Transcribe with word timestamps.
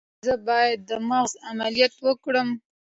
ایا 0.09 0.19
زه 0.27 0.33
باید 0.47 0.79
د 0.89 0.91
مغز 1.09 1.31
عملیات 1.49 1.93
وکړم؟ 2.05 2.49